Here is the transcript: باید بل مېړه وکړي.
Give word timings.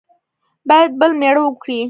باید 0.69 0.91
بل 0.99 1.11
مېړه 1.19 1.41
وکړي. 1.45 1.79